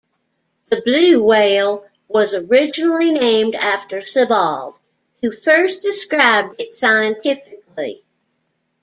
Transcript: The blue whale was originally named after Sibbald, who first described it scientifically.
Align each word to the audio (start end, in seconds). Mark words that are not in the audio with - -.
The 0.69 0.81
blue 0.81 1.21
whale 1.23 1.85
was 2.07 2.33
originally 2.33 3.11
named 3.11 3.53
after 3.53 3.99
Sibbald, 4.03 4.73
who 5.21 5.29
first 5.31 5.83
described 5.83 6.59
it 6.59 6.75
scientifically. 6.75 8.01